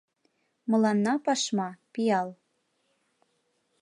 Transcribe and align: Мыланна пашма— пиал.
Мыланна 0.69 1.13
пашма— 1.25 1.69
пиал. 1.93 2.29